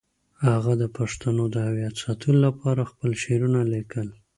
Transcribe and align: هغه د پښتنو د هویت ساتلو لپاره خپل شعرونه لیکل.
هغه 0.47 0.71
د 0.81 0.83
پښتنو 0.97 1.43
د 1.53 1.55
هویت 1.67 1.95
ساتلو 2.03 2.37
لپاره 2.47 2.89
خپل 2.91 3.11
شعرونه 3.23 3.61
لیکل. 3.73 4.07